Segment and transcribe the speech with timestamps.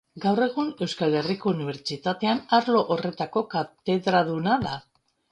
[0.21, 4.73] Gaur egun Euskal Herriko Unibertsitatean arlo horretako katedraduna da.